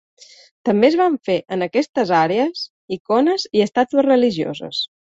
També 0.69 0.89
es 0.89 0.97
van 1.01 1.17
fer 1.29 1.35
en 1.57 1.65
aquestes 1.67 2.15
àrees 2.23 2.65
icones 2.99 3.49
i 3.61 3.67
estàtues 3.71 4.11
religioses. 4.13 4.87